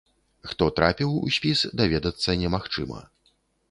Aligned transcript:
Хто 0.51 0.69
трапіў 0.79 1.13
у 1.29 1.31
спіс, 1.37 1.63
даведацца 1.85 2.39
немагчыма. 2.45 3.09